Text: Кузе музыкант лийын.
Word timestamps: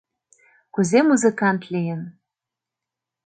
Кузе 0.73 0.99
музыкант 1.09 1.61
лийын. 1.73 2.01